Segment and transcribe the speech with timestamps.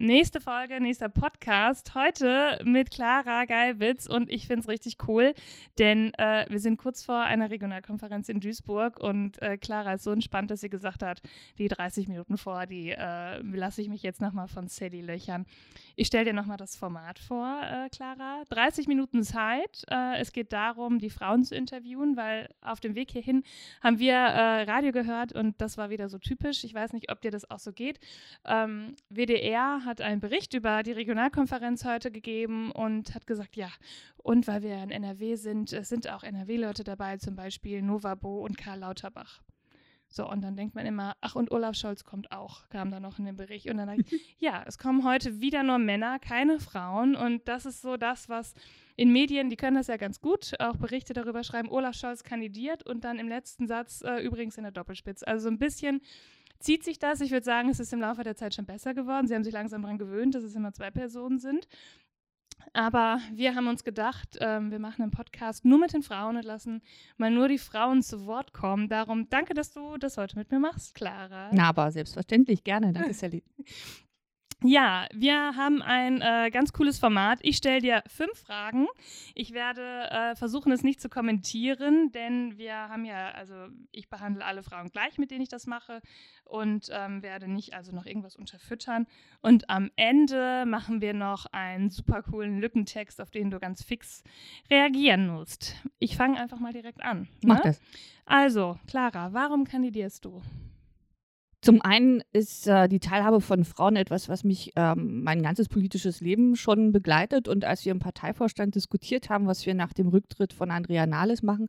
[0.00, 1.94] nächste Folge, nächster Podcast.
[1.94, 5.34] Heute mit Clara Geilwitz und ich finde es richtig cool,
[5.78, 10.10] denn äh, wir sind kurz vor einer Regionalkonferenz in Duisburg und äh, Clara ist so
[10.10, 11.20] entspannt, dass sie gesagt hat,
[11.58, 15.44] die 30 Minuten vor, die äh, lasse ich mich jetzt nochmal von Sally löchern.
[15.96, 18.44] Ich stelle dir nochmal das Format vor, äh, Clara.
[18.48, 19.84] 30 Minuten Zeit.
[19.90, 23.42] Äh, es geht darum, die Frauen zu interviewen, weil auf dem Weg hierhin
[23.82, 26.64] haben wir äh, Radio gehört und das war wieder so typisch.
[26.64, 28.00] Ich weiß nicht, ob dir das auch so geht.
[28.46, 33.70] Ähm, WDR hat einen Bericht über die Regionalkonferenz heute gegeben und hat gesagt, ja,
[34.18, 38.56] und weil wir in NRW sind, es sind auch NRW-Leute dabei, zum Beispiel Novabo und
[38.56, 39.40] Karl Lauterbach.
[40.12, 43.20] So, und dann denkt man immer, ach, und Olaf Scholz kommt auch, kam da noch
[43.20, 43.70] in den Bericht.
[43.70, 44.04] Und dann,
[44.38, 47.14] ja, es kommen heute wieder nur Männer, keine Frauen.
[47.14, 48.54] Und das ist so das, was
[48.96, 52.84] in Medien, die können das ja ganz gut, auch Berichte darüber schreiben, Olaf Scholz kandidiert
[52.84, 55.26] und dann im letzten Satz äh, übrigens in der Doppelspitze.
[55.26, 56.00] Also so ein bisschen
[56.60, 57.20] zieht sich das.
[57.20, 59.26] Ich würde sagen, es ist im Laufe der Zeit schon besser geworden.
[59.26, 61.66] Sie haben sich langsam daran gewöhnt, dass es immer zwei Personen sind.
[62.72, 66.44] Aber wir haben uns gedacht, ähm, wir machen einen Podcast nur mit den Frauen und
[66.44, 66.82] lassen
[67.16, 68.88] mal nur die Frauen zu Wort kommen.
[68.88, 71.50] Darum danke, dass du das heute mit mir machst, Clara.
[71.52, 72.92] Na, aber selbstverständlich, gerne.
[72.92, 73.42] Danke, Sally.
[74.62, 77.38] Ja, wir haben ein äh, ganz cooles Format.
[77.42, 78.88] Ich stelle dir fünf Fragen.
[79.34, 83.54] Ich werde äh, versuchen, es nicht zu kommentieren, denn wir haben ja, also
[83.90, 86.02] ich behandle alle Frauen gleich, mit denen ich das mache
[86.44, 89.06] und ähm, werde nicht also noch irgendwas unterfüttern.
[89.40, 94.22] Und am Ende machen wir noch einen super coolen Lückentext, auf den du ganz fix
[94.70, 95.74] reagieren musst.
[95.98, 97.20] Ich fange einfach mal direkt an.
[97.20, 97.28] Ne?
[97.46, 97.80] Mach das.
[98.26, 100.42] Also, Clara, warum kandidierst du?
[101.62, 106.22] Zum einen ist äh, die Teilhabe von Frauen etwas, was mich ähm, mein ganzes politisches
[106.22, 107.48] Leben schon begleitet.
[107.48, 111.42] Und als wir im Parteivorstand diskutiert haben, was wir nach dem Rücktritt von Andrea Nahles
[111.42, 111.68] machen,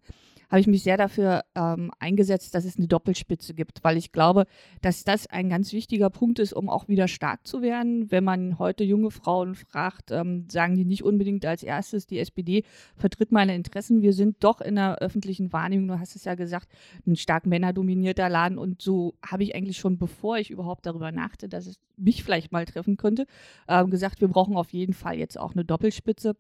[0.51, 4.45] habe ich mich sehr dafür ähm, eingesetzt, dass es eine Doppelspitze gibt, weil ich glaube,
[4.81, 8.11] dass das ein ganz wichtiger Punkt ist, um auch wieder stark zu werden.
[8.11, 12.63] Wenn man heute junge Frauen fragt, ähm, sagen die nicht unbedingt als erstes, die SPD
[12.97, 14.01] vertritt meine Interessen.
[14.01, 16.67] Wir sind doch in der öffentlichen Wahrnehmung, du hast es ja gesagt,
[17.07, 18.57] ein stark männerdominierter Laden.
[18.57, 22.51] Und so habe ich eigentlich schon, bevor ich überhaupt darüber nachdachte, dass es mich vielleicht
[22.51, 23.25] mal treffen könnte,
[23.67, 26.35] äh, gesagt, wir brauchen auf jeden Fall jetzt auch eine Doppelspitze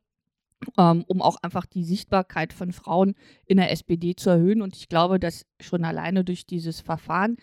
[0.77, 3.15] ähm, um auch einfach die Sichtbarkeit von Frauen
[3.45, 4.61] in der SPD zu erhöhen.
[4.61, 7.37] Und ich glaube, dass schon alleine durch dieses Verfahren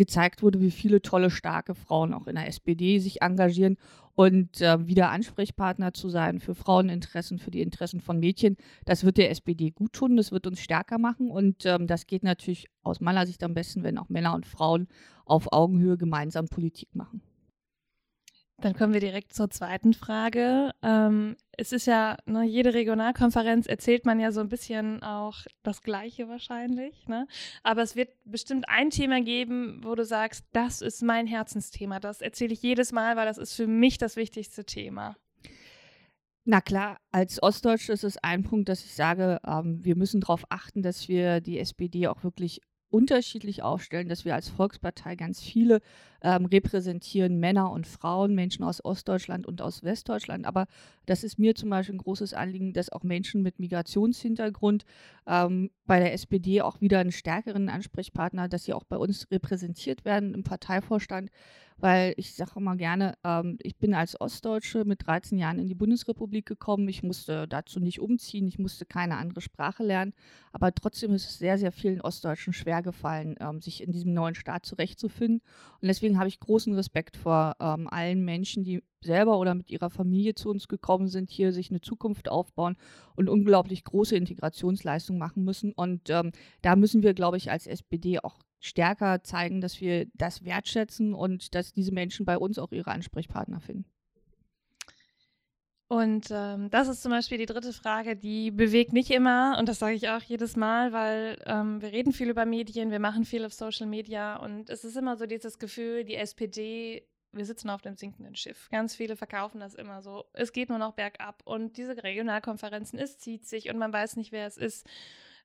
[0.00, 3.76] gezeigt wurde, wie viele tolle, starke Frauen auch in der SPD sich engagieren
[4.14, 8.56] und äh, wieder Ansprechpartner zu sein für Fraueninteressen, für die Interessen von Mädchen.
[8.86, 12.22] Das wird der SPD gut tun, das wird uns stärker machen und ähm, das geht
[12.22, 14.88] natürlich aus meiner Sicht am besten, wenn auch Männer und Frauen
[15.26, 17.19] auf Augenhöhe gemeinsam Politik machen.
[18.60, 20.72] Dann kommen wir direkt zur zweiten Frage.
[20.82, 25.82] Ähm, es ist ja, ne, jede Regionalkonferenz erzählt man ja so ein bisschen auch das
[25.82, 27.08] Gleiche wahrscheinlich.
[27.08, 27.26] Ne?
[27.62, 32.00] Aber es wird bestimmt ein Thema geben, wo du sagst, das ist mein Herzensthema.
[32.00, 35.16] Das erzähle ich jedes Mal, weil das ist für mich das wichtigste Thema.
[36.44, 40.44] Na klar, als Ostdeutsche ist es ein Punkt, dass ich sage, ähm, wir müssen darauf
[40.48, 42.60] achten, dass wir die SPD auch wirklich
[42.90, 45.80] unterschiedlich aufstellen, dass wir als Volkspartei ganz viele
[46.22, 50.46] ähm, repräsentieren, Männer und Frauen, Menschen aus Ostdeutschland und aus Westdeutschland.
[50.46, 50.66] Aber
[51.06, 54.84] das ist mir zum Beispiel ein großes Anliegen, dass auch Menschen mit Migrationshintergrund
[55.26, 60.04] ähm, bei der SPD auch wieder einen stärkeren Ansprechpartner, dass sie auch bei uns repräsentiert
[60.04, 61.30] werden im Parteivorstand
[61.80, 65.74] weil ich sage immer gerne, ähm, ich bin als Ostdeutsche mit 13 Jahren in die
[65.74, 66.88] Bundesrepublik gekommen.
[66.88, 70.12] Ich musste dazu nicht umziehen, ich musste keine andere Sprache lernen,
[70.52, 74.34] aber trotzdem ist es sehr, sehr vielen Ostdeutschen schwer gefallen, ähm, sich in diesem neuen
[74.34, 75.40] Staat zurechtzufinden.
[75.80, 79.90] Und deswegen habe ich großen Respekt vor ähm, allen Menschen, die selber oder mit ihrer
[79.90, 82.76] Familie zu uns gekommen sind, hier sich eine Zukunft aufbauen
[83.16, 85.72] und unglaublich große Integrationsleistungen machen müssen.
[85.72, 86.32] Und ähm,
[86.62, 91.54] da müssen wir, glaube ich, als SPD auch stärker zeigen, dass wir das wertschätzen und
[91.54, 93.86] dass diese Menschen bei uns auch ihre Ansprechpartner finden.
[95.88, 99.80] Und ähm, das ist zum Beispiel die dritte Frage, die bewegt mich immer, und das
[99.80, 103.44] sage ich auch jedes Mal, weil ähm, wir reden viel über Medien, wir machen viel
[103.44, 107.82] auf Social Media und es ist immer so dieses Gefühl, die SPD, wir sitzen auf
[107.82, 108.68] dem sinkenden Schiff.
[108.70, 113.18] Ganz viele verkaufen das immer so, es geht nur noch bergab und diese Regionalkonferenzen, es
[113.18, 114.86] zieht sich und man weiß nicht, wer es ist.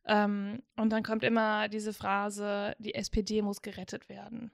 [0.08, 4.52] Ähm, und dann kommt immer diese Phrase, die SPD muss gerettet werden.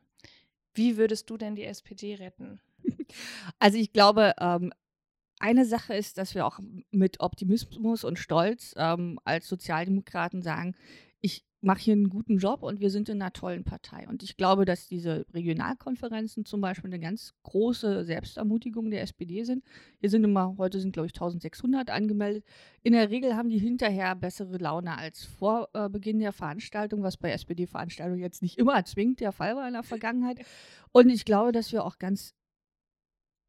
[0.73, 2.59] Wie würdest du denn die SPD retten?
[3.59, 4.71] Also ich glaube, ähm,
[5.39, 6.59] eine Sache ist, dass wir auch
[6.91, 10.75] mit Optimismus und Stolz ähm, als Sozialdemokraten sagen,
[11.21, 14.07] ich mache hier einen guten Job und wir sind in einer tollen Partei.
[14.07, 19.63] Und ich glaube, dass diese Regionalkonferenzen zum Beispiel eine ganz große Selbstermutigung der SPD sind.
[19.99, 22.43] Hier sind immer, heute sind glaube ich 1600 angemeldet.
[22.81, 27.17] In der Regel haben die hinterher bessere Laune als vor äh, Beginn der Veranstaltung, was
[27.17, 30.39] bei SPD-Veranstaltungen jetzt nicht immer zwingend der Fall war in der Vergangenheit.
[30.91, 32.33] Und ich glaube, dass wir auch ganz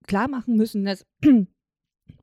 [0.07, 1.07] klar machen müssen, dass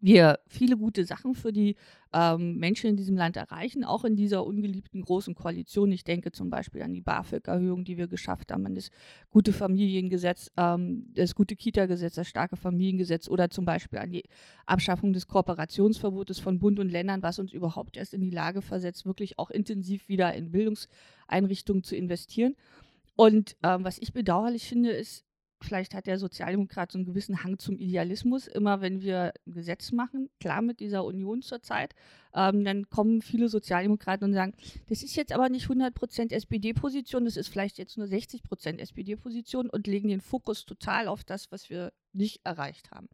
[0.02, 1.75] wir viele gute Sachen für die
[2.13, 5.91] ähm, Menschen in diesem Land erreichen, auch in dieser ungeliebten großen Koalition.
[5.91, 8.89] Ich denke zum Beispiel an die BAföG-Erhöhung, die wir geschafft haben, an das
[9.29, 14.23] gute Familiengesetz, ähm, das gute Kita-Gesetz, das starke Familiengesetz oder zum Beispiel an die
[14.65, 19.06] Abschaffung des Kooperationsverbotes von Bund und Ländern, was uns überhaupt erst in die Lage versetzt,
[19.06, 22.56] wirklich auch intensiv wieder in Bildungseinrichtungen zu investieren.
[23.15, 25.25] Und ähm, was ich bedauerlich finde, ist,
[25.61, 28.47] vielleicht hat der Sozialdemokrat so einen gewissen Hang zum Idealismus.
[28.47, 31.95] Immer wenn wir ein Gesetz machen, klar mit dieser Union zurzeit,
[32.33, 34.53] ähm, dann kommen viele Sozialdemokraten und sagen,
[34.88, 39.88] das ist jetzt aber nicht 100% SPD-Position, das ist vielleicht jetzt nur 60% SPD-Position und
[39.88, 43.09] legen den Fokus total auf das, was wir nicht erreicht haben.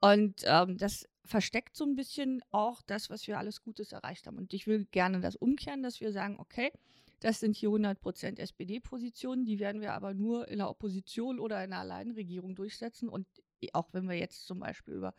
[0.00, 4.38] Und ähm, das versteckt so ein bisschen auch das, was wir alles Gutes erreicht haben.
[4.38, 6.72] Und ich will gerne das umkehren, dass wir sagen, okay,
[7.20, 11.70] das sind hier 100% SPD-Positionen, die werden wir aber nur in der Opposition oder in
[11.70, 13.08] der Alleinregierung durchsetzen.
[13.08, 13.26] Und
[13.72, 15.14] auch wenn wir jetzt zum Beispiel über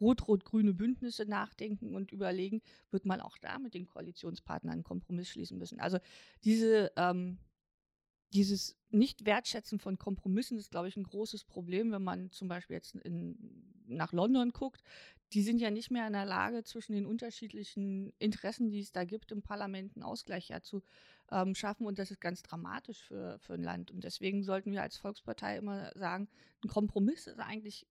[0.00, 2.60] rot-rot-grüne Bündnisse nachdenken und überlegen,
[2.90, 5.80] wird man auch da mit den Koalitionspartnern einen Kompromiss schließen müssen.
[5.80, 5.98] Also
[6.44, 7.38] diese, ähm,
[8.34, 12.94] dieses Nicht-Wertschätzen von Kompromissen ist, glaube ich, ein großes Problem, wenn man zum Beispiel jetzt
[12.96, 13.38] in,
[13.86, 14.82] nach London guckt.
[15.32, 19.04] Die sind ja nicht mehr in der Lage, zwischen den unterschiedlichen Interessen, die es da
[19.04, 20.82] gibt, im Parlament einen Ausgleich ja, zu
[21.30, 21.86] ähm, schaffen.
[21.86, 23.90] Und das ist ganz dramatisch für, für ein Land.
[23.90, 26.28] Und deswegen sollten wir als Volkspartei immer sagen,
[26.64, 27.86] ein Kompromiss ist eigentlich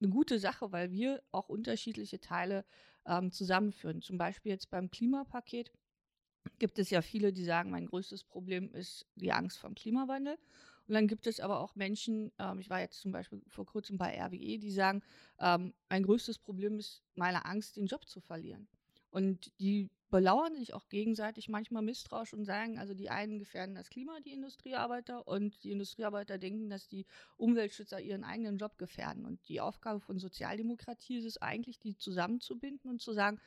[0.00, 2.64] eine gute Sache, weil wir auch unterschiedliche Teile
[3.06, 4.02] ähm, zusammenführen.
[4.02, 5.72] Zum Beispiel jetzt beim Klimapaket
[6.58, 10.36] gibt es ja viele, die sagen, mein größtes Problem ist die Angst vor dem Klimawandel.
[10.86, 13.96] Und dann gibt es aber auch Menschen, ähm, ich war jetzt zum Beispiel vor kurzem
[13.96, 15.02] bei RWE, die sagen,
[15.38, 18.68] ähm, mein größtes Problem ist meine Angst, den Job zu verlieren.
[19.10, 23.90] Und die belauern sich auch gegenseitig manchmal misstrauisch und sagen, also die einen gefährden das
[23.90, 27.06] Klima, die Industriearbeiter, und die Industriearbeiter denken, dass die
[27.36, 29.24] Umweltschützer ihren eigenen Job gefährden.
[29.24, 33.40] Und die Aufgabe von Sozialdemokratie ist es eigentlich, die zusammenzubinden und zu sagen,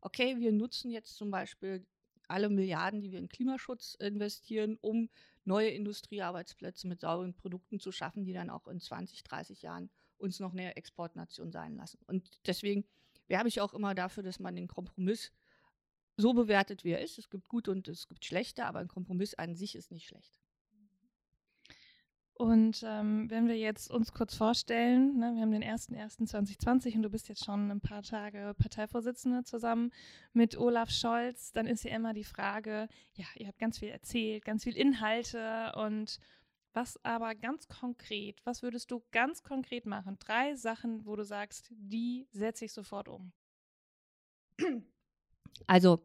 [0.00, 1.84] okay, wir nutzen jetzt zum Beispiel
[2.28, 5.10] alle Milliarden, die wir in Klimaschutz investieren, um
[5.44, 10.40] neue Industriearbeitsplätze mit sauberen Produkten zu schaffen, die dann auch in 20, 30 Jahren uns
[10.40, 11.98] noch eine Exportnation sein lassen.
[12.06, 12.84] Und deswegen
[13.28, 15.32] werbe ich auch immer dafür, dass man den Kompromiss
[16.16, 17.18] so bewertet, wie er ist.
[17.18, 20.40] Es gibt gute und es gibt schlechte, aber ein Kompromiss an sich ist nicht schlecht.
[22.36, 27.10] Und ähm, wenn wir jetzt uns kurz vorstellen, ne, wir haben den 01.01.2020 und du
[27.10, 29.92] bist jetzt schon ein paar Tage Parteivorsitzende zusammen
[30.32, 34.44] mit Olaf Scholz, dann ist ja immer die Frage, ja, ihr habt ganz viel erzählt,
[34.44, 36.18] ganz viel Inhalte und
[36.72, 40.18] was aber ganz konkret, was würdest du ganz konkret machen?
[40.18, 43.32] Drei Sachen, wo du sagst, die setze ich sofort um.
[45.66, 46.00] Also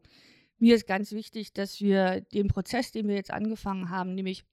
[0.58, 4.44] mir ist ganz wichtig, dass wir den Prozess, den wir jetzt angefangen haben, nämlich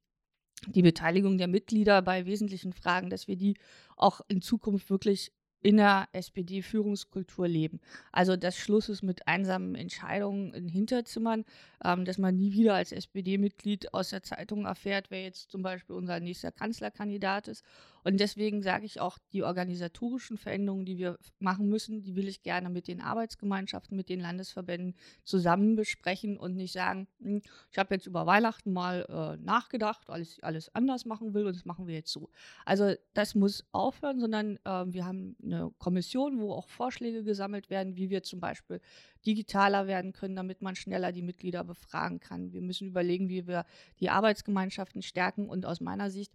[0.65, 3.57] die Beteiligung der Mitglieder bei wesentlichen Fragen, dass wir die
[3.95, 7.79] auch in Zukunft wirklich in der SPD-Führungskultur leben.
[8.11, 11.45] Also das Schluss ist mit einsamen Entscheidungen in Hinterzimmern,
[11.83, 15.95] ähm, dass man nie wieder als SPD-Mitglied aus der Zeitung erfährt, wer jetzt zum Beispiel
[15.95, 17.63] unser nächster Kanzlerkandidat ist.
[18.07, 22.41] Und deswegen sage ich auch, die organisatorischen Veränderungen, die wir machen müssen, die will ich
[22.41, 27.95] gerne mit den Arbeitsgemeinschaften, mit den Landesverbänden zusammen besprechen und nicht sagen, hm, ich habe
[27.95, 31.85] jetzt über Weihnachten mal äh, nachgedacht, weil ich alles anders machen will und das machen
[31.87, 32.29] wir jetzt so.
[32.63, 37.95] Also das muss aufhören, sondern äh, wir haben eine Kommission, wo auch Vorschläge gesammelt werden,
[37.95, 38.81] wie wir zum Beispiel
[39.25, 42.53] digitaler werden können, damit man schneller die Mitglieder befragen kann.
[42.53, 43.65] Wir müssen überlegen, wie wir
[43.99, 46.33] die Arbeitsgemeinschaften stärken und aus meiner Sicht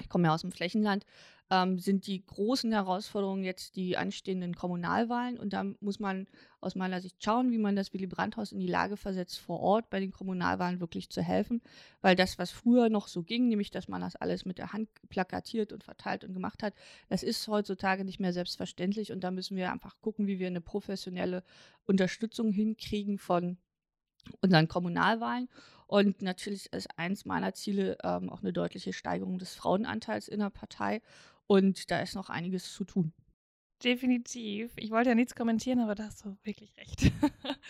[0.00, 1.04] ich komme ja aus dem Flächenland,
[1.50, 5.38] ähm, sind die großen Herausforderungen jetzt die anstehenden Kommunalwahlen.
[5.38, 6.26] Und da muss man
[6.60, 9.90] aus meiner Sicht schauen, wie man das Willy Brandt-Haus in die Lage versetzt, vor Ort
[9.90, 11.60] bei den Kommunalwahlen wirklich zu helfen.
[12.00, 14.88] Weil das, was früher noch so ging, nämlich dass man das alles mit der Hand
[15.10, 16.74] plakatiert und verteilt und gemacht hat,
[17.08, 19.12] das ist heutzutage nicht mehr selbstverständlich.
[19.12, 21.44] Und da müssen wir einfach gucken, wie wir eine professionelle
[21.84, 23.58] Unterstützung hinkriegen von
[24.40, 25.48] unseren Kommunalwahlen.
[25.86, 30.50] Und natürlich ist eins meiner Ziele ähm, auch eine deutliche Steigerung des Frauenanteils in der
[30.50, 31.02] Partei.
[31.46, 33.12] Und da ist noch einiges zu tun.
[33.82, 34.72] Definitiv.
[34.76, 37.12] Ich wollte ja nichts kommentieren, aber da hast du wirklich recht.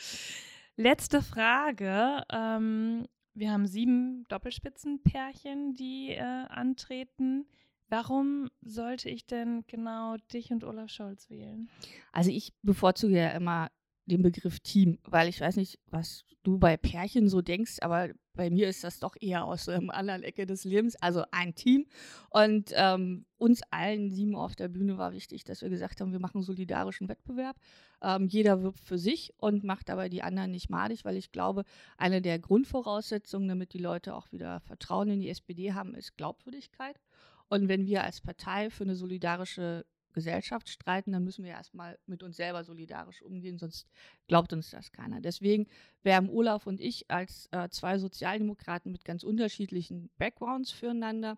[0.76, 2.22] Letzte Frage.
[2.30, 7.46] Ähm, wir haben sieben Doppelspitzenpärchen, die äh, antreten.
[7.88, 11.68] Warum sollte ich denn genau dich und Olaf Scholz wählen?
[12.12, 13.70] Also ich bevorzuge ja immer
[14.06, 18.50] den Begriff Team, weil ich weiß nicht, was du bei Pärchen so denkst, aber bei
[18.50, 21.86] mir ist das doch eher aus einer anderen Ecke des Lebens, also ein Team.
[22.30, 26.18] Und ähm, uns allen sieben auf der Bühne war wichtig, dass wir gesagt haben, wir
[26.18, 27.56] machen solidarischen Wettbewerb.
[28.02, 31.64] Ähm, jeder wirbt für sich und macht aber die anderen nicht madig, weil ich glaube,
[31.96, 37.00] eine der Grundvoraussetzungen, damit die Leute auch wieder Vertrauen in die SPD haben, ist Glaubwürdigkeit.
[37.48, 42.22] Und wenn wir als Partei für eine solidarische Gesellschaft streiten, dann müssen wir erstmal mit
[42.22, 43.86] uns selber solidarisch umgehen, sonst
[44.28, 45.20] glaubt uns das keiner.
[45.20, 45.66] Deswegen
[46.02, 51.36] wärmen Olaf und ich als äh, zwei Sozialdemokraten mit ganz unterschiedlichen Backgrounds füreinander.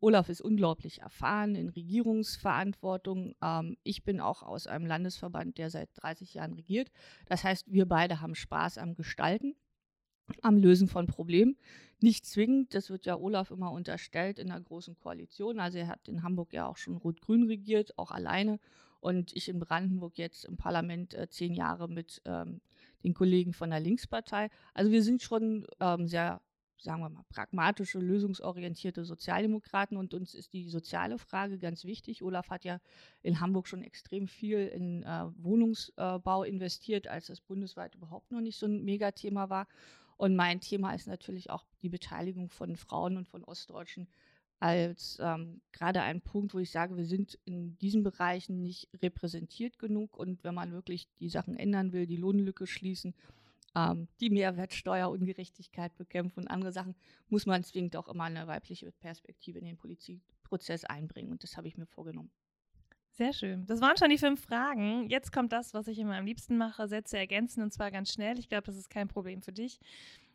[0.00, 3.34] Olaf ist unglaublich erfahren in Regierungsverantwortung.
[3.42, 6.90] Ähm, ich bin auch aus einem Landesverband, der seit 30 Jahren regiert.
[7.26, 9.56] Das heißt, wir beide haben Spaß am Gestalten
[10.42, 11.56] am Lösen von Problemen.
[12.00, 15.58] Nicht zwingend, das wird ja Olaf immer unterstellt in einer großen Koalition.
[15.58, 18.60] Also er hat in Hamburg ja auch schon rot-grün regiert, auch alleine.
[19.00, 22.60] Und ich in Brandenburg jetzt im Parlament äh, zehn Jahre mit ähm,
[23.04, 24.50] den Kollegen von der Linkspartei.
[24.74, 26.40] Also wir sind schon ähm, sehr,
[26.78, 32.22] sagen wir mal, pragmatische, lösungsorientierte Sozialdemokraten und uns ist die soziale Frage ganz wichtig.
[32.22, 32.80] Olaf hat ja
[33.22, 38.56] in Hamburg schon extrem viel in äh, Wohnungsbau investiert, als das bundesweit überhaupt noch nicht
[38.56, 39.66] so ein Megathema war.
[40.18, 44.08] Und mein Thema ist natürlich auch die Beteiligung von Frauen und von Ostdeutschen
[44.60, 49.78] als ähm, gerade ein Punkt, wo ich sage, wir sind in diesen Bereichen nicht repräsentiert
[49.78, 50.16] genug.
[50.16, 53.14] Und wenn man wirklich die Sachen ändern will, die Lohnlücke schließen,
[53.76, 56.96] ähm, die Mehrwertsteuerungerechtigkeit bekämpfen und andere Sachen,
[57.28, 61.30] muss man zwingend auch immer eine weibliche Perspektive in den Politikprozess einbringen.
[61.30, 62.32] Und das habe ich mir vorgenommen.
[63.18, 63.66] Sehr schön.
[63.66, 65.10] Das waren schon die fünf Fragen.
[65.10, 68.38] Jetzt kommt das, was ich immer am liebsten mache: Sätze ergänzen und zwar ganz schnell.
[68.38, 69.80] Ich glaube, das ist kein Problem für dich.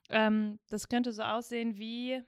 [0.10, 2.22] Ähm, das könnte so aussehen wie: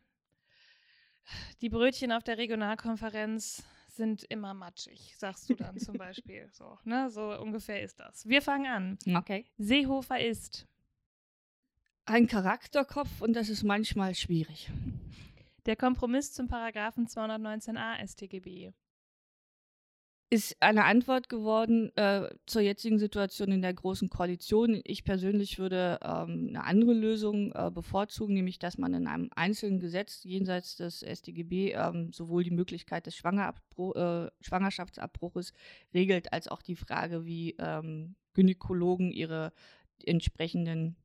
[1.62, 6.48] Die Brötchen auf der Regionalkonferenz sind immer matschig, sagst du dann zum Beispiel.
[6.54, 7.10] So, ne?
[7.10, 8.26] so ungefähr ist das.
[8.26, 9.18] Wir fangen an.
[9.18, 9.46] Okay.
[9.58, 10.68] Seehofer ist
[12.06, 14.72] ein Charakterkopf und das ist manchmal schwierig.
[15.66, 18.72] Der Kompromiss zum Paragraphen 219a StGB
[20.30, 24.82] ist eine Antwort geworden äh, zur jetzigen Situation in der Großen Koalition.
[24.84, 29.80] Ich persönlich würde ähm, eine andere Lösung äh, bevorzugen, nämlich dass man in einem einzelnen
[29.80, 33.20] Gesetz jenseits des StGB ähm, sowohl die Möglichkeit des äh,
[34.42, 35.54] Schwangerschaftsabbruches
[35.94, 39.54] regelt, als auch die Frage, wie ähm, Gynäkologen ihre
[40.04, 40.96] entsprechenden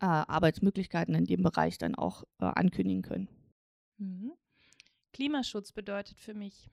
[0.00, 3.28] äh, Arbeitsmöglichkeiten in dem Bereich dann auch äh, ankündigen können.
[3.98, 4.32] Mhm.
[5.12, 6.70] Klimaschutz bedeutet für mich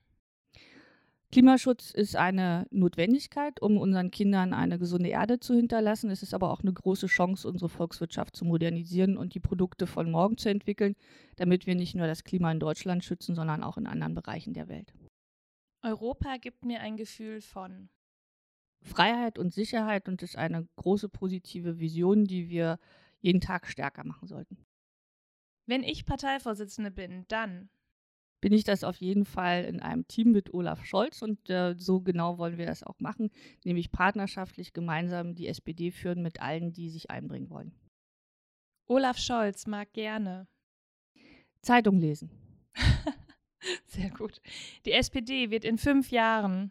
[1.34, 6.08] Klimaschutz ist eine Notwendigkeit, um unseren Kindern eine gesunde Erde zu hinterlassen.
[6.10, 10.12] Es ist aber auch eine große Chance, unsere Volkswirtschaft zu modernisieren und die Produkte von
[10.12, 10.94] morgen zu entwickeln,
[11.34, 14.68] damit wir nicht nur das Klima in Deutschland schützen, sondern auch in anderen Bereichen der
[14.68, 14.94] Welt.
[15.82, 17.88] Europa gibt mir ein Gefühl von
[18.82, 22.78] Freiheit und Sicherheit und ist eine große positive Vision, die wir
[23.18, 24.64] jeden Tag stärker machen sollten.
[25.66, 27.70] Wenn ich Parteivorsitzende bin, dann
[28.44, 32.02] bin ich das auf jeden Fall in einem Team mit Olaf Scholz und äh, so
[32.02, 33.30] genau wollen wir das auch machen,
[33.64, 37.74] nämlich partnerschaftlich gemeinsam die SPD führen mit allen, die sich einbringen wollen.
[38.86, 40.46] Olaf Scholz mag gerne
[41.62, 42.28] Zeitung lesen.
[43.86, 44.42] Sehr gut.
[44.84, 46.70] Die SPD wird in fünf Jahren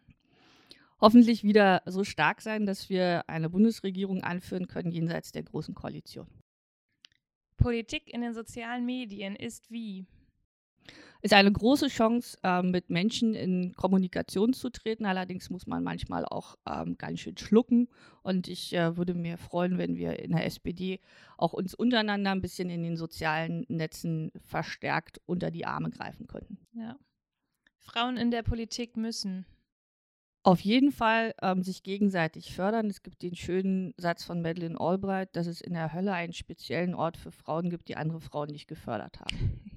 [1.01, 6.27] hoffentlich wieder so stark sein, dass wir eine Bundesregierung anführen können jenseits der großen Koalition.
[7.57, 10.05] Politik in den sozialen Medien ist wie
[11.23, 15.05] ist eine große Chance, äh, mit Menschen in Kommunikation zu treten.
[15.05, 17.87] Allerdings muss man manchmal auch ähm, ganz schön schlucken.
[18.23, 20.99] Und ich äh, würde mir freuen, wenn wir in der SPD
[21.37, 26.57] auch uns untereinander ein bisschen in den sozialen Netzen verstärkt unter die Arme greifen könnten.
[26.73, 26.97] Ja.
[27.77, 29.45] Frauen in der Politik müssen
[30.43, 32.89] auf jeden Fall ähm, sich gegenseitig fördern.
[32.89, 36.95] Es gibt den schönen Satz von Madeleine Albright, dass es in der Hölle einen speziellen
[36.95, 39.61] Ort für Frauen gibt, die andere Frauen nicht gefördert haben.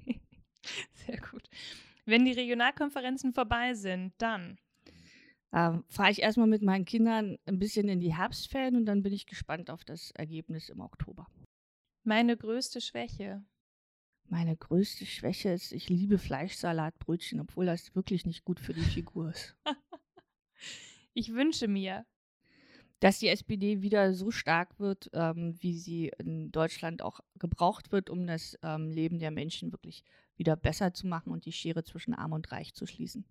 [1.05, 1.49] Sehr gut.
[2.05, 4.57] Wenn die Regionalkonferenzen vorbei sind, dann
[5.53, 9.13] ähm, fahre ich erstmal mit meinen Kindern ein bisschen in die Herbstferien und dann bin
[9.13, 11.27] ich gespannt auf das Ergebnis im Oktober.
[12.03, 13.43] Meine größte Schwäche.
[14.29, 19.29] Meine größte Schwäche ist, ich liebe Fleischsalatbrötchen, obwohl das wirklich nicht gut für die Figur
[19.29, 19.55] ist.
[21.13, 22.05] ich wünsche mir,
[22.99, 28.09] dass die SPD wieder so stark wird, ähm, wie sie in Deutschland auch gebraucht wird,
[28.09, 30.03] um das ähm, Leben der Menschen wirklich
[30.35, 33.25] wieder besser zu machen und die Schere zwischen Arm und Reich zu schließen.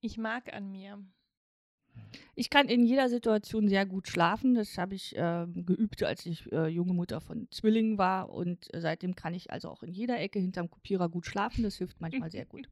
[0.00, 1.04] Ich mag an mir.
[2.34, 4.54] Ich kann in jeder Situation sehr gut schlafen.
[4.54, 8.30] Das habe ich äh, geübt, als ich äh, junge Mutter von Zwillingen war.
[8.30, 11.62] Und seitdem kann ich also auch in jeder Ecke hinterm Kopierer gut schlafen.
[11.62, 12.68] Das hilft manchmal sehr gut.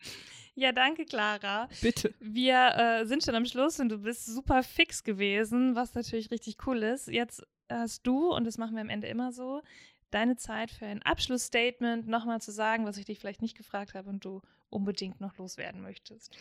[0.58, 1.68] Ja, danke, Clara.
[1.80, 2.12] Bitte.
[2.18, 6.56] Wir äh, sind schon am Schluss und du bist super fix gewesen, was natürlich richtig
[6.66, 7.06] cool ist.
[7.06, 9.62] Jetzt hast du, und das machen wir am Ende immer so,
[10.10, 14.08] deine Zeit für ein Abschlussstatement nochmal zu sagen, was ich dich vielleicht nicht gefragt habe
[14.08, 16.36] und du unbedingt noch loswerden möchtest.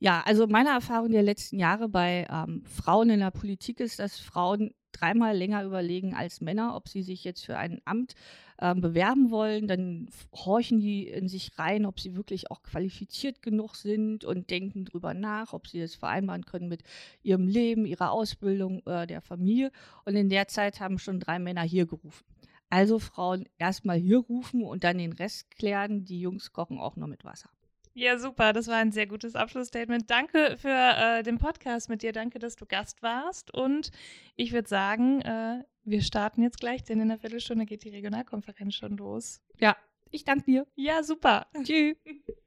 [0.00, 4.18] Ja, also meine Erfahrung der letzten Jahre bei ähm, Frauen in der Politik ist, dass
[4.18, 8.14] Frauen dreimal länger überlegen als Männer, ob sie sich jetzt für ein Amt
[8.60, 9.66] ähm, bewerben wollen.
[9.66, 14.84] Dann horchen die in sich rein, ob sie wirklich auch qualifiziert genug sind und denken
[14.84, 16.82] drüber nach, ob sie das vereinbaren können mit
[17.22, 19.72] ihrem Leben, ihrer Ausbildung, äh, der Familie.
[20.04, 22.24] Und in der Zeit haben schon drei Männer hier gerufen.
[22.70, 26.04] Also Frauen erstmal hier rufen und dann den Rest klären.
[26.04, 27.50] Die Jungs kochen auch noch mit Wasser.
[27.94, 28.52] Ja, super.
[28.52, 30.10] Das war ein sehr gutes Abschlussstatement.
[30.10, 32.12] Danke für äh, den Podcast mit dir.
[32.12, 33.52] Danke, dass du Gast warst.
[33.52, 33.90] Und
[34.36, 38.74] ich würde sagen, äh, wir starten jetzt gleich, denn in einer Viertelstunde geht die Regionalkonferenz
[38.74, 39.42] schon los.
[39.58, 39.76] Ja,
[40.10, 40.66] ich danke dir.
[40.74, 41.46] Ja, super.
[41.62, 41.96] Tschüss.